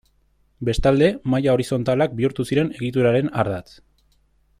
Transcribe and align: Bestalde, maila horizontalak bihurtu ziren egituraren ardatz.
Bestalde, 0.69 1.09
maila 1.33 1.51
horizontalak 1.57 2.15
bihurtu 2.21 2.47
ziren 2.53 2.73
egituraren 2.81 3.33
ardatz. 3.45 3.69